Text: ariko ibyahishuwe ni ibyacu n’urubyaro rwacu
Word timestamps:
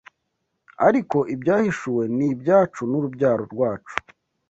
ariko 0.87 1.17
ibyahishuwe 1.33 2.03
ni 2.15 2.25
ibyacu 2.33 2.81
n’urubyaro 2.89 3.43
rwacu 3.53 3.95